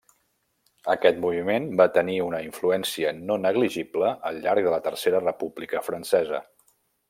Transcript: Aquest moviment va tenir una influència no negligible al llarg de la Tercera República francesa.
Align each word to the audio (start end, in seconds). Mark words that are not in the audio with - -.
Aquest 0.93 1.19
moviment 1.25 1.67
va 1.81 1.87
tenir 1.97 2.15
una 2.29 2.39
influència 2.47 3.13
no 3.19 3.37
negligible 3.43 4.11
al 4.31 4.43
llarg 4.47 4.69
de 4.69 4.75
la 4.77 4.83
Tercera 4.89 5.23
República 5.29 5.87
francesa. 5.91 6.45